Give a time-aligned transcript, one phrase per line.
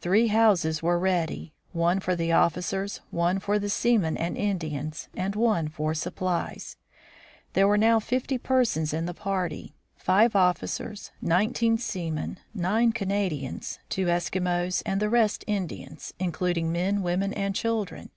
[0.00, 5.34] Three houses were ready, one for the officers, one for the seamen and Indians, and
[5.34, 6.76] one for supplies.
[7.54, 14.06] There were now fifty persons in the party: five officers, nineteen seamen, nine Canadians, two
[14.06, 18.10] Eskimos, and the rest Indians, including men, women, and children.